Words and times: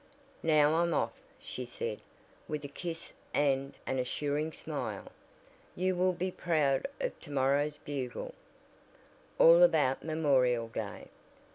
"Now 0.41 0.77
I'm 0.81 0.95
off," 0.95 1.13
she 1.39 1.63
said, 1.63 2.01
with 2.47 2.65
a 2.65 2.67
kiss 2.67 3.13
and 3.35 3.75
an 3.85 3.99
assuring 3.99 4.51
smile, 4.51 5.11
"you 5.75 5.95
will 5.95 6.13
be 6.13 6.31
proud 6.31 6.87
of 6.99 7.19
to 7.19 7.29
morrow's 7.29 7.77
Bugle. 7.77 8.33
'All 9.37 9.61
about 9.61 10.03
Memorial 10.03 10.69
Day!' 10.69 11.09